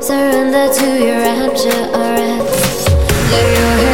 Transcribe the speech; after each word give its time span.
Surrender 0.00 0.72
to 0.72 0.86
your 1.04 1.18
rapture, 1.18 1.84
arrest. 1.94 2.90
Lay 3.30 3.48
your 3.54 3.87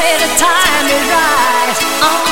Come 0.00 0.46
on, 2.02 2.27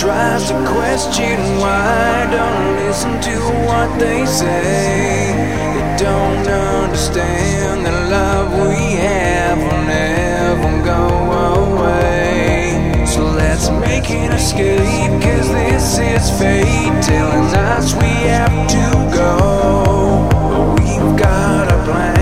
tries 0.00 0.48
to 0.48 0.54
question 0.66 1.38
why. 1.58 2.26
Don't 2.30 2.76
listen 2.76 3.20
to 3.20 3.36
what 3.66 3.98
they 3.98 4.24
say. 4.24 5.32
They 5.74 5.96
don't 5.98 6.46
understand 6.46 7.84
the 7.84 7.92
love 8.08 8.50
we 8.68 8.96
have 8.96 9.58
will 9.58 9.84
never 9.84 10.84
go 10.84 11.02
away. 11.66 13.04
So 13.06 13.22
let's 13.24 13.68
make 13.70 14.10
an 14.10 14.32
escape, 14.32 15.12
cause 15.22 15.48
this 15.52 15.98
is 15.98 16.30
fate 16.38 17.02
telling 17.02 17.54
us 17.54 17.94
we 17.94 18.12
have 18.34 18.68
to 18.76 18.84
go. 19.14 20.28
But 20.30 20.80
we've 20.80 21.18
got 21.18 21.68
a 21.68 21.78
plan, 21.84 22.19